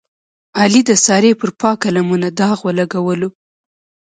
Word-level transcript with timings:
علي 0.59 0.81
د 0.89 0.91
سارې 1.05 1.31
پر 1.39 1.49
پاکه 1.61 1.89
لمنه 1.95 2.29
داغ 2.39 2.57
ولګولو. 2.67 3.29